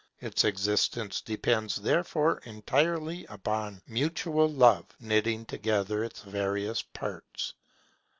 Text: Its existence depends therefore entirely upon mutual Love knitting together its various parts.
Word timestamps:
Its 0.19 0.43
existence 0.45 1.21
depends 1.21 1.75
therefore 1.75 2.39
entirely 2.45 3.23
upon 3.27 3.83
mutual 3.85 4.49
Love 4.51 4.87
knitting 4.99 5.45
together 5.45 6.03
its 6.03 6.23
various 6.23 6.81
parts. 6.81 7.53